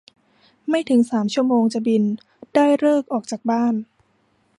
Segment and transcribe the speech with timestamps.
[0.69, 2.03] ไม่ถึงสามชั่วโมงจะบิน
[2.55, 3.73] ได้ฤกษ์ออกจากบ้าน